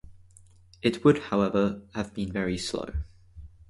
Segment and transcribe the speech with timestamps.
[0.81, 2.89] It would, however, have been very slow.